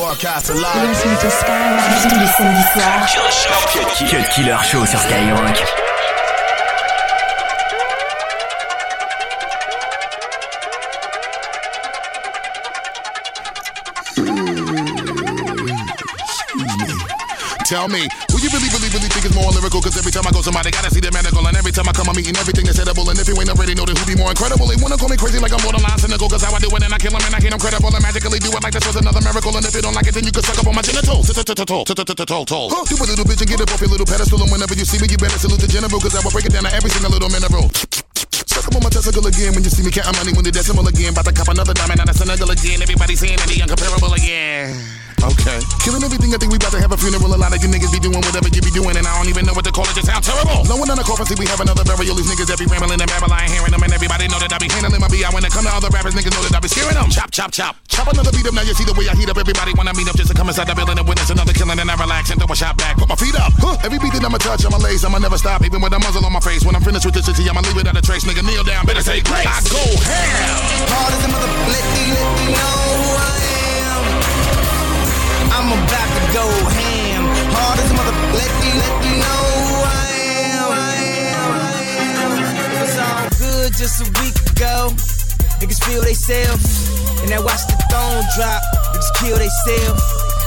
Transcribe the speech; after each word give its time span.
Broadcast 0.00 0.48
live. 0.48 0.62
tous 2.08 2.18
les 2.18 2.26
samedis 2.26 2.66
soirs? 2.72 3.06
Cut 4.08 4.34
Killer 4.34 4.56
Show 4.62 4.86
sur 4.86 4.98
Skyrock. 4.98 5.62
Tell 17.66 17.88
me, 17.88 18.08
really, 18.90 19.08
think 19.10 19.24
is 19.26 19.34
more 19.34 19.50
lyrical? 19.54 19.80
Cause 19.80 19.96
every 19.96 20.10
time 20.10 20.26
I 20.26 20.32
go, 20.34 20.42
somebody 20.42 20.70
gotta 20.70 20.90
see 20.90 21.00
the 21.00 21.10
medical. 21.14 21.42
And 21.46 21.56
every 21.56 21.70
time 21.70 21.86
I 21.86 21.92
come, 21.94 22.10
I'm 22.10 22.18
eating 22.18 22.36
everything 22.36 22.66
that's 22.66 22.78
edible. 22.78 23.06
And 23.10 23.18
if 23.18 23.26
you 23.26 23.34
ain't 23.38 23.50
already 23.50 23.74
know, 23.74 23.86
then 23.86 23.96
who 23.96 24.04
be 24.06 24.18
more 24.18 24.30
incredible? 24.30 24.66
They 24.66 24.78
wanna 24.78 24.98
call 24.98 25.08
me 25.10 25.16
crazy 25.16 25.38
like 25.38 25.54
I'm 25.54 25.62
borderline 25.62 25.98
cynical. 25.98 26.26
Cause 26.26 26.42
how 26.42 26.54
I 26.54 26.58
do 26.58 26.70
it 26.70 26.82
and 26.82 26.92
I 26.92 26.98
kill 26.98 27.14
them 27.14 27.22
and 27.22 27.34
I 27.34 27.40
hate 27.40 27.54
them 27.54 27.62
credible. 27.62 27.90
And 27.94 28.02
magically 28.02 28.42
do 28.42 28.50
it 28.50 28.62
like 28.62 28.74
this 28.74 28.86
was 28.86 28.98
another 28.98 29.22
miracle. 29.22 29.54
And 29.54 29.64
if 29.64 29.72
you 29.74 29.82
don't 29.82 29.94
like 29.94 30.10
it, 30.10 30.14
then 30.14 30.26
you 30.26 30.34
can 30.34 30.42
suck 30.42 30.58
up 30.58 30.66
on 30.66 30.74
my 30.74 30.82
genitals. 30.82 31.30
Toll. 31.30 32.70
You 32.90 32.96
a 32.98 33.04
little 33.06 33.26
bitch 33.26 33.40
and 33.40 33.50
get 33.50 33.60
up 33.62 33.70
off 33.70 33.80
your 33.80 33.90
little 33.90 34.06
pedestal. 34.06 34.42
And 34.42 34.50
whenever 34.50 34.74
you 34.74 34.86
see 34.86 34.98
me, 34.98 35.06
you 35.06 35.18
better 35.18 35.38
salute 35.38 35.62
the 35.62 35.70
general. 35.70 36.00
Cause 36.02 36.14
I 36.18 36.20
will 36.26 36.34
break 36.34 36.50
it 36.50 36.52
down 36.52 36.66
to 36.66 36.72
every 36.74 36.90
single 36.90 37.14
little 37.14 37.30
mineral. 37.30 37.70
Suck 38.50 38.66
up 38.66 38.74
on 38.74 38.82
my 38.82 38.90
testicle 38.90 39.22
again 39.22 39.54
when 39.54 39.62
you 39.62 39.70
see 39.70 39.86
me 39.86 39.94
counting 39.94 40.18
money 40.18 40.34
when 40.34 40.42
the 40.42 40.50
decimal 40.50 40.86
again. 40.90 41.14
About 41.14 41.30
to 41.30 41.32
cop 41.32 41.48
another 41.48 41.74
diamond 41.74 42.02
out 42.02 42.10
of 42.10 42.16
Senegal 42.18 42.50
again. 42.50 42.82
Everybody 42.82 43.14
saying 43.14 43.38
that 43.38 43.46
he 43.46 43.62
uncomparable 43.62 44.10
again. 44.18 44.74
Okay. 45.20 45.60
Killing 45.84 46.00
everything, 46.00 46.32
I 46.32 46.40
think 46.40 46.48
we 46.48 46.56
about 46.56 46.72
to 46.72 46.80
have 46.80 46.92
a 46.92 46.96
funeral. 46.96 47.28
A 47.28 47.36
lot 47.36 47.52
of 47.52 47.60
you 47.60 47.68
niggas 47.68 47.92
be 47.92 48.00
doing 48.00 48.20
whatever 48.24 48.48
you 48.48 48.62
be 48.64 48.72
doing, 48.72 48.96
and 48.96 49.04
I 49.04 49.12
don't 49.20 49.28
even 49.28 49.44
know 49.44 49.52
what 49.52 49.68
to 49.68 49.72
call 49.72 49.84
it. 49.84 49.92
Just 49.92 50.08
sound 50.08 50.24
terrible. 50.24 50.64
No 50.64 50.80
one 50.80 50.88
on 50.88 50.96
the 50.96 51.04
coffin 51.04 51.28
see 51.28 51.36
we 51.36 51.44
have 51.52 51.60
another 51.60 51.84
burial. 51.84 52.16
These 52.16 52.32
niggas 52.32 52.48
that 52.48 52.56
be 52.56 52.64
rambling 52.64 52.96
and 52.96 53.10
babbling, 53.10 53.32
I 53.32 53.44
ain't 53.44 53.52
hearing 53.52 53.72
them, 53.72 53.84
and 53.84 53.92
everybody 53.92 54.32
know 54.32 54.40
that 54.40 54.48
I 54.52 54.58
be 54.58 54.72
handling 54.72 55.00
my 55.00 55.12
beat. 55.12 55.28
When 55.28 55.44
it 55.44 55.52
come 55.52 55.68
to 55.68 55.72
other 55.72 55.92
rappers, 55.92 56.16
niggas 56.16 56.32
know 56.32 56.40
that 56.48 56.56
I 56.56 56.60
be 56.64 56.72
scaring 56.72 56.96
them. 56.96 57.12
Chop, 57.12 57.28
chop, 57.30 57.52
chop. 57.52 57.76
Chop 57.92 58.08
another 58.08 58.32
beat 58.32 58.48
up, 58.48 58.56
now 58.56 58.64
you 58.64 58.72
see 58.72 58.88
the 58.88 58.96
way 58.96 59.04
I 59.12 59.14
heat 59.14 59.28
up. 59.28 59.36
Everybody 59.36 59.76
wanna 59.76 59.92
meet 59.92 60.08
up 60.08 60.16
just 60.16 60.32
to 60.32 60.36
come 60.36 60.48
inside 60.48 60.72
the 60.72 60.74
building 60.74 60.96
and 60.96 61.04
witness 61.04 61.28
another 61.28 61.52
killing, 61.52 61.76
and 61.76 61.90
I 61.90 61.96
relax 62.00 62.32
and 62.32 62.40
throw 62.40 62.48
a 62.48 62.56
shot 62.56 62.80
back. 62.80 62.96
Put 62.96 63.12
my 63.12 63.18
feet 63.20 63.36
up. 63.36 63.52
Huh. 63.60 63.76
Every 63.84 64.00
beat 64.00 64.16
that 64.16 64.24
I'ma 64.24 64.40
touch, 64.40 64.64
I'ma 64.64 64.80
lace, 64.80 65.04
I'ma 65.04 65.20
never 65.20 65.36
stop, 65.36 65.60
even 65.60 65.84
with 65.84 65.92
a 65.92 66.00
muzzle 66.00 66.24
on 66.24 66.32
my 66.32 66.40
face. 66.40 66.64
When 66.64 66.72
I'm 66.72 66.82
finished 66.82 67.04
with 67.04 67.14
this 67.14 67.28
city, 67.28 67.44
I'ma 67.44 67.60
leave 67.60 67.76
it 67.76 67.84
at 67.84 67.92
a 67.92 68.00
trace. 68.00 68.24
Nigga, 68.24 68.40
kneel 68.40 68.64
down, 68.64 68.88
better 68.88 69.04
say 69.04 69.20
grace. 69.20 69.44
I 69.44 69.60
go 69.68 69.84
ham. 70.00 70.88
Hard 70.88 71.12
as 71.12 71.22
a 71.22 71.28
mother, 71.28 71.52
let 71.68 71.84
me, 71.92 72.02
let 72.16 72.32
me 72.40 72.46
know 72.56 72.72
who 73.04 73.08
I 73.20 73.34
am. 73.36 73.39
I'm 75.50 75.68
about 75.68 76.10
to 76.16 76.22
go 76.32 76.44
ham. 76.46 77.22
Hard 77.52 77.78
as 77.78 77.90
a 77.90 77.94
mother, 77.94 78.14
let 78.32 78.52
me, 78.62 78.70
let 78.78 78.94
me 79.02 79.12
know 79.20 79.44
I 79.84 80.06
am. 80.46 80.68
I 80.70 80.96
am, 81.34 81.50
I 81.58 81.78
am. 82.06 82.30
It 82.70 82.80
was 82.80 82.96
all 82.96 83.26
good 83.36 83.70
just 83.74 84.00
a 84.00 84.08
week 84.22 84.36
ago. 84.54 84.94
Niggas 85.60 85.82
feel 85.84 86.00
they 86.00 86.14
self, 86.14 86.62
and 87.22 87.32
I 87.34 87.40
watch 87.40 87.66
the 87.68 87.76
throne 87.90 88.24
drop. 88.38 88.62
Niggas 88.94 89.12
kill 89.20 89.36
they 89.36 89.52
self. 89.66 89.98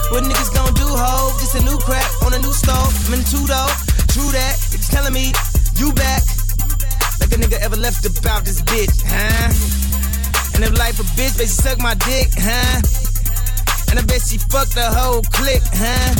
What 0.09 0.23
niggas 0.23 0.53
gon' 0.53 0.73
do, 0.73 0.87
ho? 0.87 1.31
Just 1.39 1.55
a 1.55 1.63
new 1.63 1.77
crack 1.85 2.09
on 2.25 2.33
a 2.33 2.39
new 2.39 2.53
stove. 2.53 2.93
I'm 3.07 3.13
in 3.13 3.23
two 3.25 3.45
though, 3.45 3.71
true 4.09 4.29
that. 4.33 4.55
It's 4.73 4.89
telling 4.89 5.13
me 5.13 5.33
you 5.77 5.93
back. 5.93 6.23
Like 7.19 7.31
a 7.31 7.37
nigga 7.37 7.59
ever 7.61 7.75
left 7.77 8.05
about 8.05 8.45
this 8.45 8.61
bitch, 8.61 9.03
huh? 9.05 9.51
And 10.55 10.63
if 10.63 10.77
life 10.77 10.99
a 10.99 11.03
bitch, 11.17 11.39
she 11.39 11.47
suck 11.47 11.79
my 11.79 11.93
dick, 11.95 12.29
huh? 12.37 13.02
And 13.94 14.02
I 14.02 14.05
bet 14.09 14.25
she 14.25 14.41
fucked 14.49 14.73
the 14.73 14.89
whole 14.89 15.22
clique, 15.30 15.61
huh? 15.69 16.17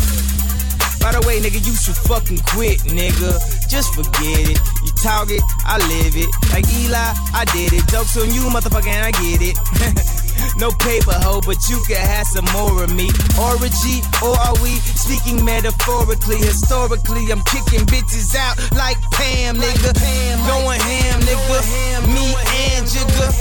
By 1.02 1.10
the 1.10 1.26
way, 1.26 1.42
nigga, 1.42 1.58
you 1.58 1.74
should 1.74 1.98
fucking 2.06 2.46
quit, 2.46 2.86
nigga. 2.86 3.34
Just 3.66 3.98
forget 3.98 4.46
it. 4.46 4.62
You 4.86 4.94
talk 5.02 5.34
it, 5.34 5.42
I 5.66 5.82
live 5.82 6.14
it. 6.14 6.30
Like 6.54 6.70
Eli, 6.70 7.02
I 7.34 7.50
did 7.50 7.74
it. 7.74 7.82
Jokes 7.90 8.14
on 8.22 8.30
you, 8.30 8.46
motherfucker, 8.54 8.94
and 8.94 9.10
I 9.10 9.14
get 9.18 9.42
it. 9.42 9.58
no 10.62 10.70
paper 10.86 11.18
hoe, 11.18 11.42
but 11.42 11.58
you 11.66 11.82
can 11.90 11.98
have 11.98 12.30
some 12.30 12.46
more 12.54 12.86
of 12.86 12.94
me. 12.94 13.10
Orgy, 13.42 14.06
or 14.22 14.38
are 14.38 14.54
we 14.62 14.78
speaking 14.94 15.42
metaphorically? 15.42 16.46
Historically, 16.46 17.26
I'm 17.34 17.42
kicking 17.50 17.90
bitches 17.90 18.38
out 18.38 18.54
like 18.78 19.02
Pam, 19.18 19.58
nigga. 19.58 19.98
Going 20.46 20.78
ham, 20.78 21.26
nigga. 21.26 21.58
Me 22.06 22.38
and 22.70 22.86
Jigga. 22.86 23.34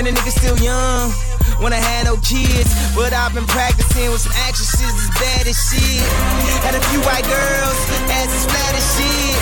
And 0.00 0.08
the 0.08 0.16
nigga 0.16 0.32
still 0.32 0.56
young 0.64 1.35
when 1.60 1.72
I 1.72 1.80
had 1.80 2.04
no 2.04 2.16
kids. 2.20 2.70
But 2.92 3.12
I've 3.12 3.32
been 3.32 3.46
practicing 3.48 4.10
with 4.12 4.22
some 4.24 4.36
actresses 4.44 4.92
as 4.92 5.10
bad 5.16 5.44
as 5.46 5.56
shit. 5.56 6.04
Had 6.64 6.74
a 6.74 6.82
few 6.90 7.00
white 7.04 7.24
girls, 7.28 7.78
ass 8.12 8.30
as 8.32 8.44
flat 8.48 8.72
as 8.76 8.86
shit. 8.96 9.36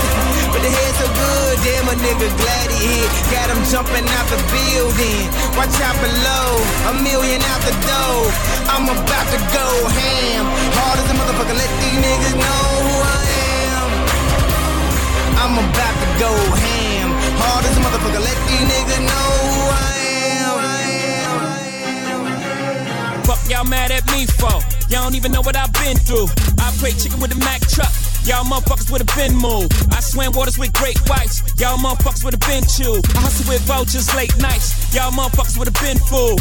But 0.50 0.60
the 0.62 0.70
head 0.70 0.92
so 0.98 1.06
good, 1.10 1.54
damn 1.66 1.86
a 1.90 1.96
nigga 1.98 2.26
glad 2.38 2.66
he 2.70 2.78
hit. 2.86 3.10
Got 3.30 3.50
him 3.50 3.62
jumping 3.70 4.06
out 4.06 4.26
the 4.30 4.38
building. 4.50 5.26
Watch 5.58 5.74
out 5.82 5.96
below, 5.98 6.46
a 6.90 6.92
million 7.02 7.42
out 7.50 7.62
the 7.66 7.74
door. 7.86 8.22
I'm 8.70 8.86
about 8.86 9.26
to 9.34 9.40
go 9.50 9.68
ham. 9.90 10.44
Hard 10.78 10.98
as 11.02 11.08
a 11.10 11.16
motherfucker, 11.18 11.56
let 11.56 11.70
these 11.82 11.98
niggas 11.98 12.36
know 12.38 12.64
who 12.86 12.94
I 13.02 13.22
am. 13.70 13.88
I'm 15.42 15.54
about 15.58 15.96
to 16.02 16.08
go 16.22 16.32
ham. 16.32 17.08
Hard 17.42 17.64
as 17.66 17.74
a 17.76 17.82
motherfucker, 17.82 18.22
let 18.22 18.38
these 18.48 18.66
niggas 18.70 19.02
know 19.02 19.28
who 19.50 19.62
I 19.70 19.94
am. 20.18 20.23
Y'all 23.48 23.64
mad 23.64 23.90
at 23.90 24.04
me 24.12 24.26
for? 24.26 24.52
Y'all 24.88 25.04
don't 25.04 25.14
even 25.14 25.32
know 25.32 25.42
what 25.42 25.56
I've 25.56 25.72
been 25.72 25.96
through. 25.96 26.28
I 26.58 26.70
play 26.78 26.92
chicken 26.92 27.20
with 27.20 27.32
a 27.32 27.38
Mack 27.40 27.60
truck. 27.68 27.92
Y'all 28.24 28.44
motherfuckers 28.44 28.90
would 28.90 29.04
have 29.04 29.16
been 29.16 29.36
moved. 29.36 29.72
I 29.92 30.00
swam 30.00 30.32
waters 30.32 30.58
with 30.58 30.72
great 30.72 30.96
whites. 31.08 31.42
Y'all 31.60 31.76
motherfuckers 31.76 32.24
would 32.24 32.32
have 32.32 32.46
been 32.48 32.64
chewed. 32.64 33.04
I 33.16 33.20
hustle 33.20 33.52
with 33.52 33.60
vultures 33.68 34.08
late 34.14 34.32
nights. 34.40 34.72
Y'all 34.94 35.12
motherfuckers 35.12 35.58
would 35.58 35.68
have 35.68 35.80
been 35.82 35.98
fooled. 36.08 36.40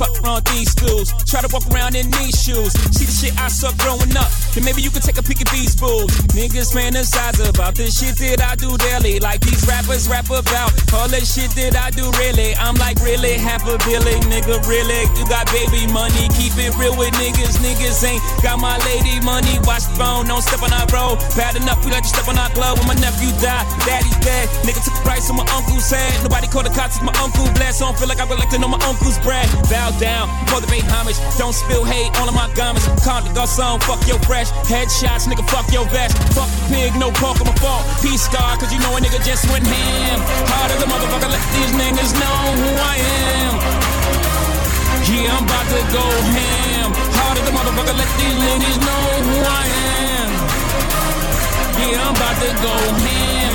Fuck 0.00 0.14
around 0.22 0.46
these 0.54 0.70
schools. 0.72 1.12
Try 1.26 1.42
to 1.42 1.50
walk 1.52 1.66
around 1.68 1.96
in 1.96 2.10
these 2.22 2.38
shoes. 2.40 2.72
See 2.96 3.04
the 3.04 3.12
shit 3.12 3.34
I 3.36 3.48
saw 3.48 3.72
growing 3.82 4.16
up. 4.16 4.30
Then 4.58 4.66
maybe 4.74 4.82
you 4.82 4.90
can 4.90 5.06
take 5.06 5.14
a 5.14 5.22
peek 5.22 5.38
at 5.38 5.46
these 5.54 5.78
fools. 5.78 6.10
Niggas 6.34 6.74
fantasize 6.74 7.38
about 7.38 7.78
this 7.78 7.94
shit 7.94 8.18
that 8.18 8.42
I 8.42 8.58
do 8.58 8.74
daily. 8.90 9.22
Like 9.22 9.38
these 9.38 9.62
rappers 9.70 10.10
rap 10.10 10.26
about 10.34 10.74
all 10.90 11.06
that 11.14 11.22
shit 11.22 11.54
that 11.54 11.78
I 11.78 11.94
do 11.94 12.10
really. 12.18 12.58
I'm 12.58 12.74
like 12.74 12.98
really 12.98 13.38
half 13.38 13.62
a 13.70 13.78
billion, 13.86 14.18
nigga. 14.26 14.58
Really, 14.66 15.06
you 15.14 15.22
got 15.30 15.46
baby 15.54 15.86
money. 15.94 16.26
Keep 16.34 16.58
it 16.58 16.74
real 16.74 16.98
with 16.98 17.14
niggas. 17.22 17.62
Niggas 17.62 18.02
ain't 18.02 18.18
got 18.42 18.58
my 18.58 18.74
lady 18.82 19.22
money. 19.22 19.62
Watch 19.62 19.86
the 19.86 19.94
phone, 19.94 20.26
don't 20.26 20.42
step 20.42 20.58
on 20.66 20.74
our 20.74 20.90
road. 20.90 21.22
Bad 21.38 21.54
enough, 21.54 21.78
we 21.86 21.94
let 21.94 22.02
you 22.02 22.10
step 22.10 22.26
on 22.26 22.34
our 22.34 22.50
glove. 22.50 22.82
When 22.82 22.90
my 22.90 22.98
nephew 22.98 23.30
died, 23.38 23.62
daddy's 23.86 24.18
dead. 24.26 24.50
Nigga 24.66 24.82
took 24.82 24.98
a 24.98 25.02
price 25.06 25.30
on 25.30 25.38
my 25.38 25.46
uncle's 25.54 25.86
head. 25.86 26.10
Nobody 26.26 26.50
called 26.50 26.66
the 26.66 26.74
cops, 26.74 26.98
my 26.98 27.14
uncle 27.22 27.46
blessed. 27.54 27.78
So 27.78 27.86
I 27.86 27.94
don't 27.94 27.98
feel 28.02 28.10
like 28.10 28.18
I'm 28.18 28.26
collecting 28.26 28.66
on 28.66 28.74
my 28.74 28.82
uncle's 28.82 29.22
bread. 29.22 29.46
Bow 29.70 29.94
down, 30.02 30.26
the 30.50 30.66
pay 30.66 30.82
homage. 30.90 31.14
Don't 31.38 31.54
spill 31.54 31.86
hate 31.86 32.10
all 32.18 32.26
of 32.26 32.34
my 32.34 32.50
garments. 32.58 32.90
Calm 33.06 33.22
the 33.22 33.30
garçon, 33.30 33.78
fuck 33.86 34.02
your 34.10 34.18
fresh. 34.26 34.47
Headshots, 34.68 35.26
nigga, 35.28 35.44
fuck 35.48 35.70
your 35.72 35.86
vest. 35.88 36.16
Fuck 36.36 36.48
the 36.48 36.62
pig, 36.74 36.92
no 36.96 37.10
pork 37.12 37.40
on 37.40 37.46
my 37.46 37.56
fault. 37.62 37.84
Peace 38.02 38.24
scar, 38.24 38.56
cause 38.56 38.72
you 38.72 38.78
know 38.80 38.96
a 38.96 39.00
nigga 39.00 39.20
just 39.24 39.48
went 39.50 39.66
ham. 39.66 40.18
Hard 40.50 40.70
as 40.72 40.82
a 40.82 40.88
motherfucker, 40.88 41.30
let 41.30 41.44
these 41.56 41.72
niggas 41.76 42.12
know 42.20 42.38
who 42.60 42.70
I 42.76 42.96
am. 42.98 43.54
Yeah, 45.08 45.32
I'm 45.32 45.44
about 45.44 45.66
to 45.72 45.80
go 45.92 46.04
ham. 46.36 46.88
Hard 47.16 47.38
as 47.38 47.48
a 47.48 47.52
motherfucker, 47.52 47.96
let 47.96 48.10
these 48.20 48.38
niggas 48.44 48.78
know 48.84 49.02
who 49.24 49.36
I 49.40 49.64
am. 50.12 50.28
Yeah, 51.80 52.04
I'm 52.04 52.14
about 52.14 52.36
to 52.42 52.50
go 52.62 52.74
ham. 53.04 53.47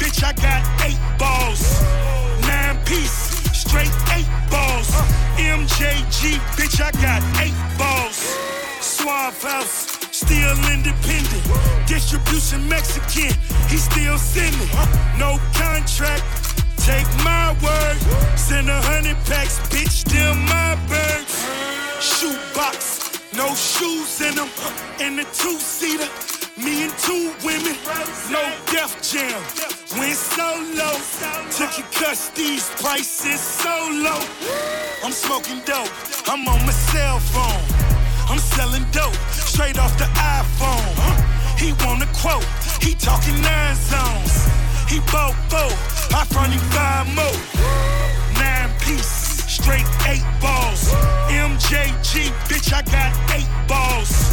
Bitch, 0.00 0.24
I 0.24 0.32
got 0.32 0.62
eight 0.84 1.00
balls. 1.18 1.82
Nine 2.42 2.78
piece, 2.84 3.12
straight 3.52 3.92
eight 4.16 4.28
balls. 4.50 4.90
MJG, 5.36 6.38
bitch, 6.56 6.80
I 6.80 6.90
got 7.02 7.22
eight 7.40 7.54
balls. 7.78 8.18
Swamp 8.80 9.36
house, 9.42 9.89
still 10.20 10.56
independent. 10.68 11.44
Distribution 11.86 12.60
Mexican, 12.68 13.32
he 13.68 13.76
still 13.76 14.18
sending. 14.18 14.68
No 15.18 15.40
contract, 15.56 16.24
take 16.76 17.08
my 17.24 17.56
word. 17.64 17.96
Send 18.36 18.68
a 18.68 18.80
hundred 18.82 19.16
packs, 19.24 19.58
bitch, 19.72 20.04
them 20.12 20.36
my 20.44 20.76
birds. 20.88 21.34
Shoebox, 22.00 23.32
no 23.32 23.48
shoes 23.54 24.20
in 24.20 24.34
them. 24.36 24.50
In 25.00 25.16
the 25.16 25.24
two 25.32 25.56
seater, 25.58 26.10
me 26.60 26.84
and 26.84 26.94
two 26.98 27.32
women, 27.44 27.76
no 28.28 28.42
Def 28.68 28.92
Jam. 29.00 29.40
Went 29.96 30.16
solo, 30.16 30.90
took 31.56 31.72
your 31.80 31.88
these 32.34 32.68
prices 32.82 33.40
so 33.40 33.74
low. 34.04 34.20
I'm 35.02 35.12
smoking 35.12 35.60
dope, 35.64 35.88
I'm 36.28 36.46
on 36.46 36.60
my 36.66 36.72
cell 36.72 37.18
phone. 37.32 37.79
I'm 38.30 38.38
selling 38.38 38.84
dope, 38.92 39.12
straight 39.32 39.76
off 39.76 39.98
the 39.98 40.04
iPhone. 40.14 40.94
He 41.58 41.72
want 41.84 42.00
a 42.00 42.06
quote, 42.14 42.46
he 42.80 42.94
talking 42.94 43.34
nine 43.42 43.74
zones. 43.74 44.46
He 44.86 45.00
bought 45.10 45.34
four, 45.50 45.66
I 46.14 46.24
front 46.30 46.52
him 46.52 46.62
five 46.70 47.10
more. 47.10 47.40
Nine 48.38 48.70
piece, 48.78 49.10
straight 49.50 49.86
eight 50.06 50.22
balls. 50.40 50.94
MJG, 51.26 52.30
bitch, 52.46 52.72
I 52.72 52.82
got 52.82 53.10
eight 53.34 53.50
balls. 53.66 54.32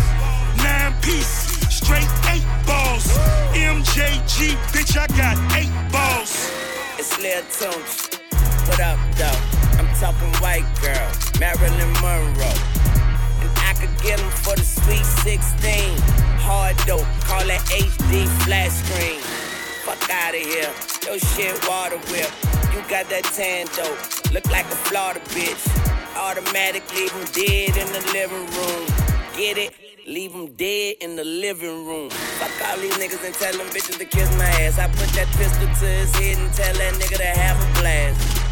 Nine 0.62 0.94
piece, 1.02 1.58
straight 1.74 2.08
eight 2.30 2.46
balls. 2.68 3.06
MJG, 3.58 4.54
bitch, 4.74 4.94
I 4.96 5.08
got 5.18 5.38
eight 5.58 5.74
balls. 5.92 6.52
It's 7.00 7.18
Lil 7.18 7.42
Tunch. 7.50 8.22
What 8.70 8.80
up, 8.80 9.00
though? 9.18 9.80
I'm 9.80 9.90
talking 9.98 10.34
white 10.40 10.70
girl, 10.82 11.12
Marilyn 11.40 11.94
Monroe. 11.94 12.87
And 13.42 13.52
I 13.70 13.74
could 13.80 13.96
get 14.02 14.20
'em 14.20 14.32
for 14.44 14.56
the 14.56 14.66
sweet 14.66 15.06
16. 15.24 15.98
Hard 16.48 16.78
dope, 16.86 17.08
call 17.28 17.48
it 17.50 17.62
HD 17.72 18.26
flat 18.44 18.72
screen. 18.72 19.22
Fuck 19.86 20.10
out 20.10 20.34
of 20.36 20.42
here. 20.42 20.72
Your 21.06 21.20
shit 21.20 21.56
water 21.68 22.00
whip. 22.12 22.32
You 22.74 22.82
got 22.90 23.10
that 23.10 23.24
tan 23.36 23.68
dope. 23.76 24.00
Look 24.34 24.46
like 24.52 24.66
a 24.66 24.78
Florida 24.88 25.22
bitch. 25.36 25.64
Automatic 26.16 26.84
leave 26.94 27.14
'em 27.14 27.26
dead 27.32 27.78
in 27.78 27.88
the 27.94 28.04
living 28.12 28.46
room. 28.56 28.86
Get 29.36 29.58
it? 29.58 29.74
Leave 30.06 30.34
'em 30.34 30.48
dead 30.56 30.96
in 31.02 31.16
the 31.16 31.24
living 31.24 31.86
room. 31.86 32.10
Fuck 32.40 32.52
all 32.68 32.78
these 32.78 32.98
niggas 33.02 33.24
and 33.26 33.36
tell 33.36 33.56
them 33.58 33.70
bitches 33.70 33.98
to 33.98 34.06
kiss 34.06 34.30
my 34.36 34.50
ass. 34.64 34.80
I 34.80 34.88
put 34.88 35.10
that 35.18 35.30
pistol 35.38 35.68
to 35.80 35.86
his 35.86 36.16
head 36.16 36.38
and 36.38 36.54
tell 36.54 36.74
that 36.74 36.94
nigga 36.96 37.18
to 37.18 37.32
have 37.42 37.58
a 37.62 37.82
blast. 37.82 38.47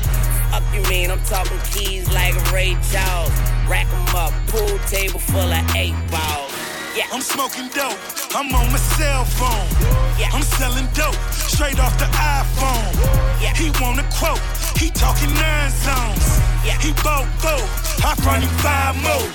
Fuck 0.52 0.64
you 0.74 0.82
mean? 0.90 1.12
I'm 1.12 1.22
talking 1.24 1.60
keys 1.72 2.12
like 2.14 2.36
a 2.36 2.54
Ray 2.54 2.78
Charles. 2.92 3.32
Rack 3.68 3.88
'em 3.92 4.16
up, 4.16 4.34
pool 4.48 4.78
table 4.88 5.20
full 5.20 5.52
of 5.52 5.76
eight 5.76 5.96
balls. 6.12 6.52
Yeah. 6.96 7.12
I'm 7.12 7.22
smoking 7.22 7.68
dope. 7.70 8.00
I'm 8.34 8.54
on 8.56 8.72
my 8.72 8.78
cell 8.96 9.26
phone. 9.26 9.68
Yeah. 10.18 10.30
I'm 10.32 10.44
selling 10.44 10.88
dope 10.94 11.16
straight 11.32 11.80
off 11.80 11.98
the 12.00 12.06
iPhone. 12.06 12.96
Yeah. 13.42 13.54
He 13.54 13.70
want 13.82 14.00
a 14.00 14.08
quote. 14.16 14.40
He 14.78 14.90
talking 14.92 15.34
nine 15.34 15.72
zones. 15.72 16.40
Yeah. 16.64 16.80
He 16.80 16.94
bought 17.04 17.28
four. 17.44 17.60
I 18.06 18.16
front 18.24 18.44
him 18.44 18.56
five 18.64 18.96
more. 19.04 19.28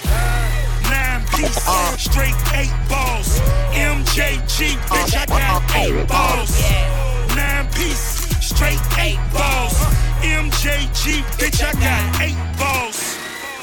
Nine 0.89 1.23
piece, 1.37 1.57
uh-huh. 1.59 1.97
straight 1.97 2.39
eight 2.57 2.73
balls. 2.89 3.41
MJG, 3.77 4.77
bitch, 4.89 5.17
I 5.17 5.27
got 5.27 5.63
eight 5.77 5.93
uh-huh. 5.93 6.07
balls. 6.09 6.53
Nine 7.37 7.67
piece, 7.73 8.25
straight 8.41 8.81
eight 8.99 9.21
balls. 9.33 9.77
MJG, 10.23 11.25
bitch, 11.41 11.65
I 11.65 11.73
got 11.81 12.21
eight 12.21 12.37
balls. 12.61 12.97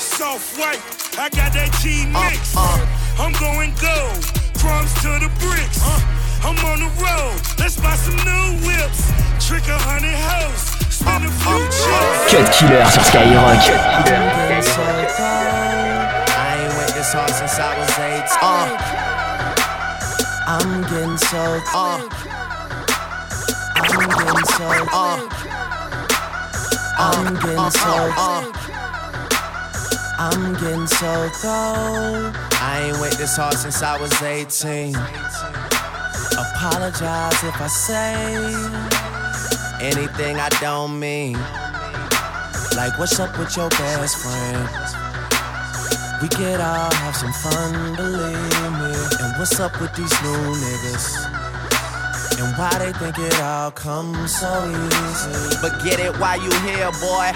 Soft 0.01 0.57
white, 0.57 0.81
I 1.17 1.29
got 1.29 1.53
that 1.53 1.69
T 1.77 2.05
mix. 2.09 2.57
I'm 2.57 3.33
going 3.37 3.73
gold, 3.77 4.25
crumbs 4.57 4.93
to 5.05 5.21
the 5.21 5.29
bricks. 5.37 5.77
I'm 6.41 6.57
on 6.65 6.81
the 6.81 6.89
road, 6.97 7.37
let's 7.61 7.77
buy 7.77 7.93
some 7.95 8.17
new 8.25 8.57
whips. 8.65 9.05
Trick 9.45 9.69
a 9.69 9.77
hundred 9.77 10.17
hoes, 10.17 10.73
spend 10.89 11.25
a 11.25 11.31
few 11.31 11.61
chips. 11.69 12.33
Cut 12.33 12.49
Killer 12.57 12.85
sur 12.89 13.05
Skyrock. 13.05 13.61
getting 14.09 14.65
so 14.65 14.81
cold. 15.13 15.77
I 16.33 16.57
ain't 16.57 16.73
went 16.73 16.93
this 16.97 17.13
hard 17.13 17.29
since 17.37 17.59
I 17.59 17.77
was 17.77 17.93
eight. 18.01 18.29
Uh, 18.41 18.73
I'm 20.49 20.81
getting 20.89 21.17
so 21.17 21.61
uh, 21.73 22.01
I'm 23.77 24.09
getting 24.09 24.45
so 24.57 24.65
uh, 24.91 25.66
I'm 26.99 27.35
getting 27.35 27.69
so 27.69 28.11
uh, 28.17 28.51
I'm 30.19 30.53
getting 30.55 30.87
so 30.87 31.29
cold. 31.41 32.35
I 32.59 32.87
ain't 32.87 32.99
went 32.99 33.17
this 33.17 33.37
hard 33.37 33.53
since 33.53 33.83
I 33.83 34.01
was 34.01 34.11
18. 34.19 34.95
Apologize 36.55 37.43
if 37.43 37.61
I 37.61 37.67
say 37.67 38.15
anything 39.79 40.37
I 40.37 40.49
don't 40.59 40.99
mean. 40.99 41.33
Like, 42.75 42.97
what's 42.97 43.19
up 43.19 43.37
with 43.37 43.55
your 43.55 43.69
best 43.69 44.17
friend? 44.17 44.67
We 46.19 46.29
could 46.29 46.59
all 46.59 46.91
have 46.91 47.15
some 47.15 47.33
fun, 47.33 47.95
believe 47.95 48.71
me. 48.81 48.93
And 49.21 49.37
what's 49.37 49.59
up 49.59 49.79
with 49.79 49.93
these 49.95 50.13
new 50.23 50.55
niggas? 50.65 51.36
And 52.39 52.55
why 52.55 52.69
they 52.77 52.93
think 52.93 53.17
it 53.17 53.39
all 53.41 53.71
comes 53.71 54.39
so 54.39 54.69
easy? 54.69 55.57
But 55.59 55.83
get 55.83 55.99
it 55.99 56.15
while 56.19 56.39
you 56.39 56.51
here, 56.61 56.91
boy. 57.01 57.31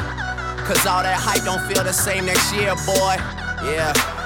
Cause 0.64 0.86
all 0.86 1.02
that 1.02 1.18
hype 1.20 1.44
don't 1.44 1.62
feel 1.68 1.84
the 1.84 1.92
same 1.92 2.26
next 2.26 2.54
year, 2.54 2.76
boy. 2.86 3.16
Yeah. 3.66 4.21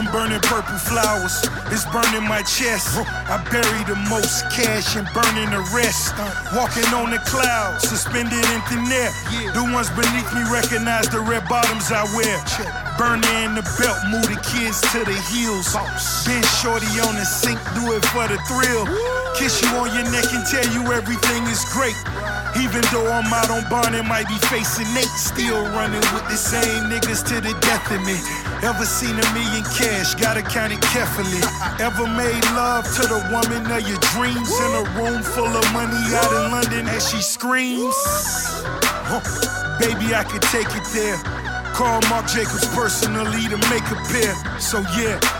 I'm 0.00 0.10
burning 0.12 0.40
purple 0.40 0.80
flowers, 0.80 1.44
it's 1.68 1.84
burning 1.92 2.24
my 2.24 2.40
chest. 2.40 2.96
I 3.28 3.36
bury 3.52 3.84
the 3.84 4.00
most 4.08 4.48
cash 4.48 4.96
and 4.96 5.04
burning 5.12 5.52
the 5.52 5.60
rest. 5.76 6.16
Walking 6.56 6.88
on 6.96 7.12
the 7.12 7.20
clouds, 7.28 7.84
suspended 7.84 8.32
in 8.32 8.60
thin 8.64 8.88
air. 8.88 9.12
The 9.52 9.60
ones 9.60 9.92
beneath 9.92 10.32
me 10.32 10.40
recognize 10.48 11.12
the 11.12 11.20
red 11.20 11.44
bottoms 11.52 11.92
I 11.92 12.08
wear. 12.16 12.40
Burning 12.96 13.44
in 13.44 13.52
the 13.60 13.64
belt, 13.76 14.00
move 14.08 14.24
the 14.24 14.40
kids 14.40 14.80
to 14.96 15.04
the 15.04 15.20
heels. 15.28 15.76
Been 16.24 16.40
shorty 16.64 16.88
on 17.04 17.20
the 17.20 17.28
sink, 17.28 17.60
do 17.76 17.92
it 17.92 18.00
for 18.08 18.24
the 18.24 18.40
thrill. 18.48 18.88
Kiss 19.36 19.60
you 19.60 19.68
on 19.76 19.92
your 19.92 20.08
neck 20.08 20.32
and 20.32 20.48
tell 20.48 20.64
you 20.72 20.80
everything 20.96 21.44
is 21.52 21.60
great. 21.76 21.96
Even 22.56 22.80
though 22.88 23.04
I'm 23.04 23.28
out 23.32 23.48
on 23.52 23.68
bond 23.68 23.94
and 23.94 24.08
might 24.08 24.26
be 24.28 24.36
facing 24.48 24.88
Nate, 24.92 25.12
still 25.12 25.62
running 25.76 26.00
with 26.16 26.24
the 26.28 26.36
same 26.36 26.88
niggas 26.88 27.20
to 27.28 27.40
the 27.40 27.52
death 27.60 27.84
of 27.92 28.00
me. 28.04 28.16
Ever 28.66 28.84
seen 28.84 29.16
a 29.16 29.26
million 29.32 29.64
cash? 29.90 30.14
Gotta 30.14 30.42
count 30.42 30.72
it 30.72 30.80
carefully. 30.80 31.42
Ever 31.80 32.06
made 32.06 32.44
love 32.54 32.84
to 32.96 33.02
the 33.02 33.20
woman 33.30 33.70
of 33.70 33.82
your 33.88 33.98
dreams 34.14 34.50
in 34.50 34.72
a 34.74 34.84
room 34.96 35.22
full 35.22 35.46
of 35.46 35.64
money 35.72 36.00
out 36.14 36.32
in 36.32 36.50
London 36.50 36.88
as 36.88 37.08
she 37.08 37.20
screams? 37.20 37.94
Huh. 39.10 39.20
Baby, 39.78 40.14
I 40.14 40.24
could 40.24 40.42
take 40.42 40.68
it 40.70 40.86
there. 40.92 41.16
Call 41.74 42.00
Marc 42.08 42.26
Jacobs 42.26 42.66
personally 42.74 43.48
to 43.48 43.56
make 43.70 43.86
a 43.90 43.98
pair. 44.10 44.34
So 44.60 44.80
yeah. 44.96 45.39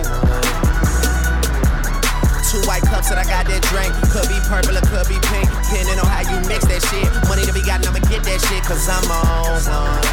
Two 2.61 2.67
white 2.67 2.83
cups 2.83 3.09
that 3.09 3.17
I 3.17 3.23
got 3.23 3.47
that 3.47 3.61
drink. 3.73 3.89
Could 4.13 4.29
be 4.29 4.37
purple 4.45 4.77
or 4.77 4.85
could 4.85 5.07
be 5.09 5.17
pink. 5.29 5.49
Depending 5.65 5.97
on 5.97 6.05
how 6.05 6.21
you 6.21 6.37
mix 6.47 6.65
that 6.69 6.81
shit. 6.85 7.09
Money 7.27 7.41
to 7.45 7.53
be 7.53 7.61
gotten, 7.65 7.87
I'ma 7.87 7.99
get 8.05 8.21
that 8.23 8.37
shit, 8.41 8.61
cause 8.63 8.85
I'm 8.89 9.01
on 9.09 9.57
one. 9.65 10.05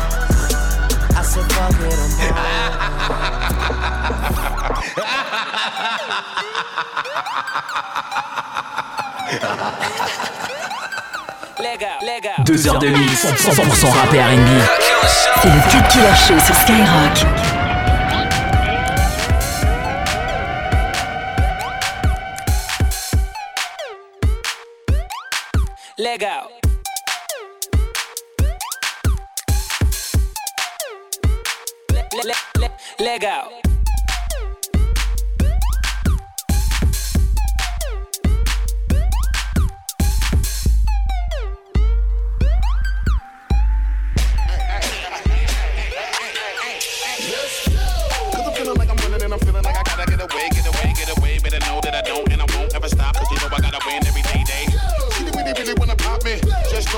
I 1.12 1.22
said, 1.22 1.44
fuck 1.52 1.76
it, 1.76 1.92
I'm 1.92 2.08
on. 2.08 2.38
Deux 12.44 12.66
heures 12.66 12.78
de 12.78 12.88
mix, 12.88 13.26
100% 13.26 13.90
rap 13.92 14.14
et 14.14 14.20
R&B. 14.20 14.48
C'est 15.42 15.48
le 15.48 15.60
Cut 15.70 15.84
Killer 15.90 16.14
Show 16.16 16.38
sur 16.38 16.54
Skyrock. 16.54 17.57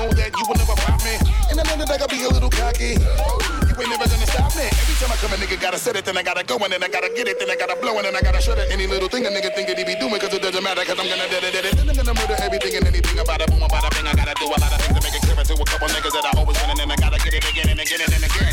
Know 0.01 0.09
that 0.17 0.33
you 0.33 0.45
will 0.49 0.57
never 0.57 0.73
pop 0.81 0.97
me. 1.05 1.13
And 1.53 1.61
I 1.61 1.63
know 1.69 1.77
that 1.77 1.93
I 1.93 1.97
gotta 2.01 2.09
be 2.09 2.25
a 2.25 2.31
little 2.33 2.49
cocky. 2.49 2.97
You 2.97 3.73
ain't 3.77 3.91
never 3.93 4.09
gonna 4.09 4.25
stop 4.25 4.49
me. 4.57 4.65
Every 4.65 4.97
time 4.97 5.13
I 5.13 5.17
come, 5.21 5.29
a 5.29 5.37
nigga 5.37 5.61
gotta 5.61 5.77
set 5.77 5.93
it, 5.93 6.09
then 6.09 6.17
I 6.17 6.25
gotta 6.25 6.41
go, 6.41 6.57
and 6.57 6.73
then 6.73 6.81
I 6.81 6.89
gotta 6.89 7.13
get 7.13 7.29
it, 7.29 7.37
then 7.37 7.53
I 7.53 7.55
gotta 7.55 7.77
blow, 7.77 7.93
and 8.01 8.09
then 8.09 8.17
I 8.17 8.21
gotta 8.25 8.41
shut 8.41 8.57
it. 8.57 8.73
Any 8.73 8.89
little 8.89 9.13
thing 9.13 9.27
a 9.27 9.29
nigga 9.29 9.53
think 9.53 9.69
that 9.69 9.77
he 9.77 9.85
be 9.85 9.93
doing, 10.01 10.17
cause 10.17 10.33
it 10.33 10.41
doesn't 10.41 10.63
matter, 10.65 10.81
cause 10.89 10.97
I'm 10.97 11.05
gonna 11.05 11.29
dead 11.29 11.45
it, 11.45 11.53
dead 11.53 11.65
it. 11.69 11.77
Then 11.77 11.85
I'm 11.85 11.93
gonna 11.93 12.17
murder 12.17 12.33
everything 12.41 12.81
and 12.81 12.87
anything 12.89 13.19
about 13.21 13.45
it, 13.45 13.47
boom, 13.53 13.61
about 13.61 13.85
a 13.85 13.89
thing. 13.93 14.09
I 14.09 14.17
gotta 14.17 14.33
do 14.41 14.49
a 14.49 14.57
lot 14.57 14.73
of 14.73 14.81
things 14.81 14.97
to 14.97 15.01
make 15.05 15.13
it 15.13 15.21
clear 15.21 15.37
to 15.37 15.53
a 15.53 15.65
couple 15.69 15.87
niggas 15.93 16.13
that 16.17 16.25
I 16.25 16.31
always 16.33 16.57
win, 16.57 16.69
and 16.73 16.79
then 16.81 16.89
I 16.89 16.97
gotta 16.97 17.19
get 17.21 17.37
it 17.37 17.45
again 17.45 17.69
and 17.69 17.77
again 17.77 18.01
and 18.01 18.25
again. 18.25 18.50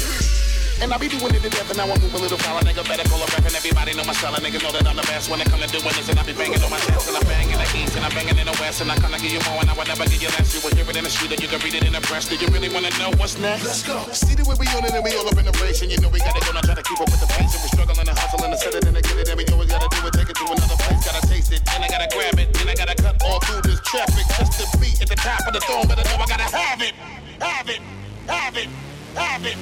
And 0.79 0.95
I 0.95 0.97
be 0.97 1.11
doing 1.11 1.35
it 1.35 1.43
to 1.43 1.51
death, 1.51 1.67
and 1.67 1.79
now 1.79 1.91
I 1.91 1.99
move 1.99 2.15
a 2.15 2.23
little 2.23 2.39
foul. 2.39 2.63
Nigga 2.63 2.87
better 2.87 3.03
call 3.11 3.19
a 3.19 3.27
rep, 3.35 3.43
and 3.43 3.51
everybody 3.51 3.99
know 3.99 4.07
my 4.07 4.15
style. 4.15 4.31
And 4.35 4.47
niggas 4.47 4.63
know 4.63 4.71
that 4.71 4.87
I'm 4.87 4.95
the 4.95 5.03
best 5.11 5.27
when 5.27 5.43
it 5.43 5.51
come 5.51 5.59
to 5.59 5.67
doing 5.67 5.91
this. 5.91 6.07
And 6.07 6.19
I 6.19 6.23
be 6.23 6.33
banging 6.39 6.63
on 6.63 6.71
my 6.71 6.79
chest, 6.79 7.11
and 7.11 7.19
I'm 7.19 7.27
banging 7.27 7.59
the 7.59 7.67
east, 7.75 7.99
and 7.99 8.07
I'm 8.07 8.15
banging 8.15 8.39
in 8.39 8.47
the 8.47 8.55
west. 8.63 8.79
And 8.79 8.87
I 8.87 8.95
kinda 8.95 9.19
give 9.19 9.35
you 9.35 9.43
more, 9.51 9.59
and 9.59 9.67
I 9.67 9.75
would 9.75 9.91
never 9.91 10.07
give 10.07 10.23
you 10.23 10.31
less. 10.39 10.55
You 10.55 10.63
will 10.63 10.71
hear 10.71 10.87
it 10.87 10.95
in 10.95 11.03
the 11.03 11.11
street, 11.11 11.35
and 11.35 11.41
you 11.43 11.51
can 11.51 11.59
read 11.67 11.75
it 11.75 11.83
in 11.83 11.93
the 11.99 12.03
press. 12.07 12.31
Do 12.31 12.39
you 12.39 12.47
really 12.55 12.71
wanna 12.71 12.95
know 12.95 13.11
what's 13.19 13.35
next? 13.43 13.67
Let's 13.67 13.83
go. 13.83 14.07
See 14.15 14.39
the 14.39 14.47
way 14.47 14.55
we 14.55 14.71
on 14.71 14.87
it, 14.87 14.95
and 14.95 15.03
we 15.03 15.11
all 15.19 15.27
up 15.27 15.35
in 15.35 15.47
the 15.51 15.57
race. 15.59 15.83
And 15.83 15.91
you 15.91 15.99
know 15.99 16.15
we 16.15 16.23
gotta 16.23 16.39
go, 16.47 16.55
now 16.55 16.63
try 16.63 16.79
to 16.79 16.87
keep 16.87 17.01
up 17.03 17.11
with 17.11 17.21
the 17.27 17.31
pace. 17.35 17.59
And 17.59 17.63
we 17.67 17.69
struggling 17.75 18.07
and 18.07 18.15
hustling 18.15 18.55
and 18.55 18.61
set 18.63 18.79
and 18.79 18.95
get 18.95 19.19
it. 19.19 19.29
And 19.35 19.37
we 19.37 19.45
always 19.51 19.67
gotta 19.67 19.91
do 19.91 19.99
it, 20.07 20.15
take 20.15 20.31
it 20.31 20.37
to 20.39 20.47
another 20.47 20.79
place. 20.79 21.03
Gotta 21.03 21.27
taste 21.27 21.51
it, 21.51 21.61
and 21.75 21.83
I 21.83 21.89
gotta 21.91 22.09
grab 22.15 22.39
it, 22.39 22.55
and 22.55 22.71
I 22.71 22.75
gotta 22.79 22.95
cut 22.95 23.19
all 23.27 23.43
through 23.43 23.67
this 23.67 23.83
traffic 23.83 24.25
just 24.31 24.63
to 24.63 24.65
be 24.79 24.95
at 25.03 25.11
the 25.11 25.19
top 25.19 25.43
of 25.43 25.53
the 25.59 25.63
throne. 25.67 25.91
But 25.91 25.99
I 25.99 26.07
know 26.07 26.23
I 26.23 26.27
gotta 26.31 26.49
have 26.55 26.81
it, 26.87 26.95
have 27.43 27.67
it, 27.67 27.83
have 28.31 28.55
it, 28.55 28.71
have 29.19 29.43
it. 29.43 29.47
Have 29.47 29.47
it, 29.47 29.57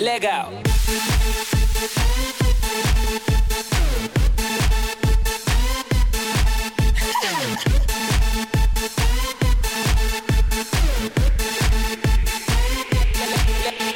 Legal. 0.00 0.48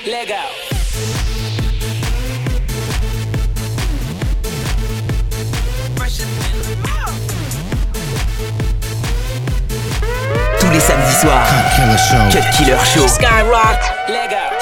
Legal. 0.07 0.39
Tous 10.61 10.71
les 10.71 10.81
samedis 10.81 11.21
soirs. 11.21 11.62
Killer 11.83 11.99
Show. 11.99 12.31
Cut 12.31 12.55
Killer 12.55 12.79
Show. 12.85 13.07
Skyrock. 13.09 14.09
Leg 14.09 14.62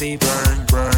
You 0.00 0.18
burn, 0.18 0.64
Bang, 0.70 0.97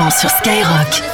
C'est 0.00 0.06
seulement 0.06 0.10
sur 0.10 0.30
Skyrock. 0.30 1.09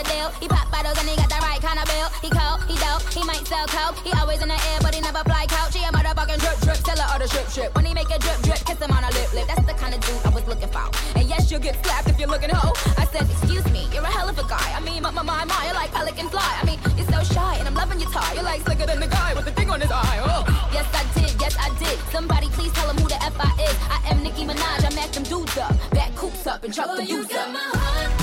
He 0.00 0.06
might 0.06 0.12
got 0.12 0.16
a 0.16 0.16
deal. 0.16 0.28
He 0.40 0.48
pop 0.48 0.70
bottles 0.70 0.98
and 0.98 1.08
he 1.08 1.16
got 1.16 1.28
the 1.28 1.40
right 1.44 1.60
kind 1.60 1.78
of 1.78 1.84
bill. 1.84 2.08
He 2.24 2.30
cold, 2.30 2.64
he 2.64 2.76
dope, 2.80 3.04
he 3.12 3.22
might 3.24 3.44
sell 3.46 3.66
coke. 3.66 3.98
He 4.04 4.12
always 4.18 4.40
in 4.42 4.48
the 4.48 4.54
air, 4.54 4.78
but 4.80 4.94
he 4.94 5.00
never 5.00 5.22
fly 5.24 5.46
couch. 5.46 5.74
He 5.74 5.84
a 5.84 5.92
motherfucking 5.92 6.40
drip 6.40 6.58
drip, 6.60 6.76
seller 6.76 7.06
of 7.12 7.20
the 7.20 7.28
strip 7.28 7.46
strip. 7.48 7.74
When 7.74 7.84
he 7.84 7.92
make 7.94 8.10
a 8.10 8.18
drip 8.18 8.40
drip, 8.42 8.64
kiss 8.64 8.78
him 8.80 8.90
on 8.90 9.04
a 9.04 9.10
lip 9.12 9.32
lip. 9.34 9.46
That's 9.46 9.66
the 9.66 9.74
kind 9.74 9.94
of 9.94 10.00
dude 10.00 10.24
I 10.24 10.30
was 10.30 10.46
looking 10.46 10.68
for. 10.68 10.88
And 11.16 11.28
yes, 11.28 11.50
you'll 11.50 11.60
get 11.60 11.76
slapped 11.84 12.08
if 12.08 12.18
you're 12.18 12.28
looking 12.28 12.50
hoe. 12.50 12.72
I 12.96 13.04
said, 13.06 13.28
excuse 13.28 13.64
me, 13.70 13.88
you're 13.92 14.04
a 14.04 14.12
hell 14.12 14.28
of 14.28 14.38
a 14.38 14.46
guy. 14.48 14.72
I 14.72 14.80
mean, 14.80 15.02
my 15.02 15.10
my 15.10 15.22
my, 15.22 15.44
my 15.44 15.60
you're 15.66 15.74
like 15.74 15.92
pelican 15.92 16.28
fly. 16.28 16.50
I 16.60 16.64
mean, 16.64 16.78
you're 16.96 17.10
so 17.10 17.20
shy, 17.34 17.56
and 17.58 17.68
I'm 17.68 17.74
loving 17.74 18.00
your 18.00 18.10
tie. 18.10 18.32
You're 18.34 18.44
like 18.44 18.62
slicker 18.62 18.86
than 18.86 19.00
the 19.00 19.08
guy 19.08 19.34
with 19.34 19.44
the 19.44 19.52
thing 19.52 19.70
on 19.70 19.80
his 19.80 19.90
eye. 19.90 20.18
Oh. 20.24 20.44
Yes, 20.72 20.88
I 20.94 21.04
did, 21.18 21.34
yes, 21.40 21.56
I 21.58 21.68
did. 21.78 21.98
Somebody 22.10 22.48
please 22.48 22.72
tell 22.72 22.88
him 22.88 22.96
who 22.96 23.08
the 23.08 23.20
F 23.22 23.36
I 23.38 23.50
is. 23.68 23.76
I 23.90 23.98
am 24.10 24.22
Nicki 24.22 24.44
Minaj, 24.44 24.84
I 24.84 24.94
match 24.94 25.12
them 25.12 25.24
dudes 25.24 25.58
up. 25.58 25.74
Back 25.90 26.14
coops 26.16 26.46
up 26.46 26.64
and 26.64 26.72
chuck 26.72 26.96
the 26.96 27.04
dudes 27.04 27.32
up. 27.34 27.52
This 27.52 28.19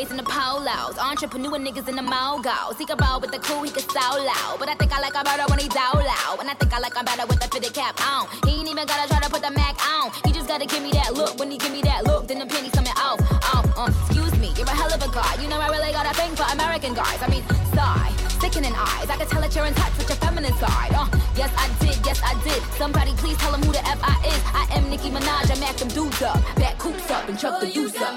boys 0.00 0.10
in 0.10 0.16
the 0.16 0.22
polos. 0.22 0.96
Entrepreneur 0.98 1.58
niggas 1.58 1.88
in 1.88 1.96
the 1.96 2.02
mogos. 2.02 2.78
He 2.78 2.84
can 2.86 2.96
roll 2.98 3.20
with 3.20 3.32
the 3.32 3.38
cool, 3.38 3.62
he 3.62 3.70
can 3.70 3.82
so 3.82 4.00
loud. 4.00 4.56
But 4.58 4.68
I 4.68 4.74
think 4.74 4.92
I 4.92 5.00
like 5.00 5.14
him 5.14 5.24
better 5.24 5.44
when 5.50 5.58
he's 5.58 5.76
out 5.76 5.94
loud. 5.94 6.40
And 6.40 6.48
I 6.48 6.54
think 6.54 6.72
I 6.72 6.78
like 6.78 6.96
him 6.96 7.04
better 7.04 7.26
with 7.26 7.40
the 7.40 7.48
fitted 7.48 7.74
cap 7.74 8.00
on. 8.00 8.28
He 8.46 8.60
ain't 8.60 8.68
even 8.68 8.86
gotta 8.86 9.08
try 9.08 9.20
to 9.20 9.30
put 9.30 9.42
the 9.42 9.50
Mac 9.50 9.76
on. 9.94 10.12
He 10.24 10.32
just 10.32 10.48
gotta 10.48 10.66
give 10.66 10.82
me 10.82 10.92
that 10.92 11.14
look. 11.14 11.38
When 11.38 11.50
he 11.50 11.58
give 11.58 11.72
me 11.72 11.82
that 11.82 12.04
look, 12.04 12.28
then 12.28 12.38
the 12.38 12.46
pennies 12.46 12.72
coming 12.72 12.96
off. 12.96 13.20
Off, 13.54 13.66
uh, 13.76 13.92
excuse 13.92 14.34
me, 14.38 14.52
you're 14.56 14.66
a 14.66 14.76
hell 14.76 14.92
of 14.92 15.02
a 15.02 15.10
guy. 15.12 15.42
You 15.42 15.48
know 15.48 15.60
I 15.60 15.68
really 15.68 15.92
got 15.92 16.06
a 16.06 16.14
thing 16.14 16.34
for 16.34 16.46
American 16.52 16.94
guys. 16.94 17.20
I 17.20 17.28
mean, 17.28 17.44
sigh, 17.76 18.12
sickening 18.40 18.74
eyes. 18.74 19.08
I 19.10 19.16
can 19.16 19.28
tell 19.28 19.40
that 19.40 19.54
you're 19.54 19.66
in 19.66 19.74
touch 19.74 19.94
with 19.98 20.08
your 20.08 20.20
feminine 20.24 20.54
side. 20.56 20.92
Uh, 20.96 21.08
yes 21.36 21.52
I 21.56 21.68
did, 21.84 21.96
yes 22.06 22.20
I 22.24 22.32
did. 22.42 22.62
Somebody 22.80 23.12
please 23.20 23.36
tell 23.38 23.52
him 23.52 23.62
who 23.62 23.72
the 23.72 23.84
F 23.84 24.00
I 24.02 24.16
is. 24.32 24.42
I 24.56 24.64
am 24.76 24.88
Nicki 24.88 25.10
Minaj, 25.10 25.52
I 25.52 25.60
mac 25.60 25.76
them 25.76 25.88
dudes 25.88 26.22
up. 26.22 26.40
Back 26.56 26.78
coops 26.78 27.10
up 27.10 27.28
and 27.28 27.38
chuck 27.38 27.60
the 27.60 27.68
deuce 27.68 27.96
up. 28.00 28.16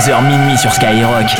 22h 0.00 0.22
minuit 0.22 0.56
sur 0.56 0.72
Skyrock. 0.72 1.28
She 1.28 1.36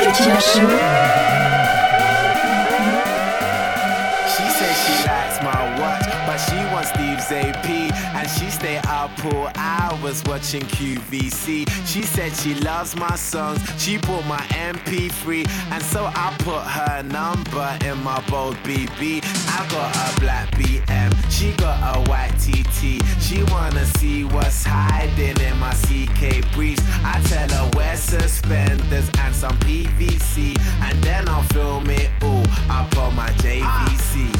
says 4.51 4.77
she 4.85 4.92
likes 5.09 5.40
my 5.42 5.81
watch, 5.81 6.05
but 6.27 6.38
she 6.38 6.57
wants 6.70 6.90
Steve's 6.90 7.33
AP. 7.33 7.68
And 8.14 8.29
she 8.29 8.51
stay 8.51 8.77
up 8.88 9.11
for 9.20 9.51
hours 9.57 10.23
watching 10.27 10.61
QVC. 10.61 11.66
She 11.87 12.03
said 12.03 12.37
she 12.37 12.55
loves 12.55 12.94
my 12.96 13.16
songs, 13.16 13.61
she 13.79 13.96
bought 13.96 14.27
my 14.27 14.44
MP3. 14.53 15.49
And 15.73 15.83
so 15.83 16.11
I 16.14 16.35
put 16.40 16.61
her 16.61 17.03
number 17.03 17.79
in 17.87 18.03
my 18.03 18.20
bold 18.29 18.57
BB. 18.57 19.25
I 19.61 19.68
got 19.68 19.92
a 19.92 20.20
black 20.20 20.51
BM, 20.53 21.12
she 21.29 21.53
got 21.53 21.77
a 21.94 22.01
white 22.09 22.33
TT. 22.40 22.96
She 23.20 23.44
wanna 23.53 23.85
see 24.01 24.25
what's 24.25 24.64
hiding 24.64 25.37
in 25.37 25.59
my 25.59 25.75
CK 25.85 26.40
briefs. 26.55 26.81
I 27.05 27.20
tell 27.29 27.46
her 27.46 27.70
wear 27.77 27.94
suspenders 27.94 29.11
and 29.18 29.35
some 29.37 29.53
PVC. 29.59 30.57
And 30.81 30.96
then 31.05 31.29
I'll 31.29 31.42
film 31.53 31.90
it 31.90 32.09
all 32.23 32.40
up 32.73 32.96
on 32.96 33.14
my 33.14 33.29
JVC. 33.44 34.33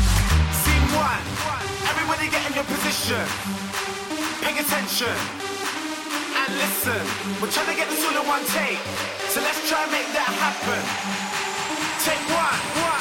Scene 0.57 0.89
one. 0.97 1.23
Everybody 1.93 2.33
get 2.33 2.41
in 2.49 2.55
your 2.57 2.65
position. 2.65 3.21
Pay 4.41 4.57
attention. 4.57 5.17
And 6.33 6.51
listen. 6.65 7.05
We're 7.45 7.53
trying 7.53 7.69
to 7.69 7.77
get 7.77 7.91
this 7.91 8.01
all 8.09 8.17
in 8.17 8.27
one 8.27 8.45
take. 8.57 8.81
So 9.29 9.43
let's 9.43 9.69
try 9.69 9.85
and 9.85 9.93
make 9.93 10.09
that 10.17 10.33
happen. 10.33 10.81
Take 12.09 12.25
one. 12.33 12.57
One. 12.81 12.89
One. 12.89 13.00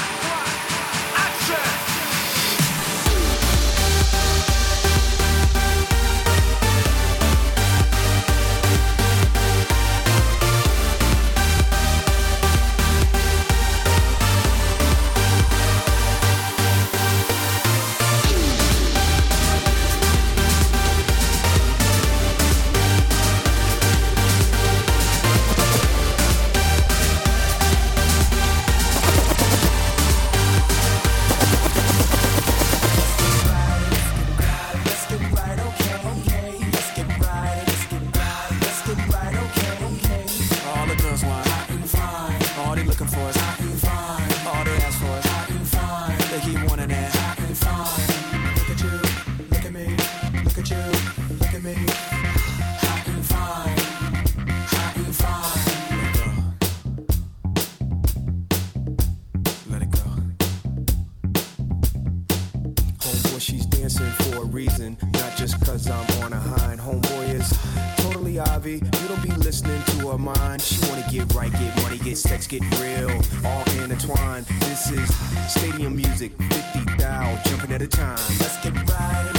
Stadium 75.69 75.95
music, 75.95 76.32
50 76.38 76.95
thou 76.97 77.39
jumping 77.45 77.71
at 77.71 77.82
a 77.82 77.88
time. 77.88 78.17
Let's 78.39 78.63
get 78.63 78.73
right, 78.89 79.38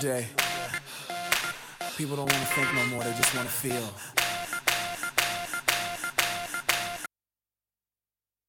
day. 0.00 0.26
People 1.96 2.16
don't 2.16 2.30
want 2.30 2.42
to 2.42 2.54
think 2.54 2.74
no 2.74 2.86
more, 2.86 3.04
they 3.04 3.12
just 3.12 3.34
want 3.34 3.48
to 3.48 3.54
feel. 3.54 4.15